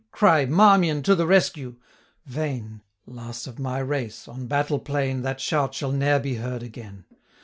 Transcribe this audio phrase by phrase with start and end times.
[0.11, 1.75] Cry "Marmion to the rescue!"
[2.25, 2.81] Vain!
[3.05, 7.05] Last of my race, on battle plain That shout shall ne'er be heard again!